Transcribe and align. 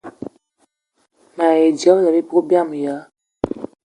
Mayi 1.35 1.67
ṅyëbëla 1.79 2.09
bibug 2.15 2.45
biama 2.49 2.75
ya 2.85 2.95